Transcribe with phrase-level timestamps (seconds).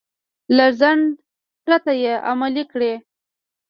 [0.55, 1.03] له ځنډ
[1.65, 2.93] پرته يې عملي کړئ.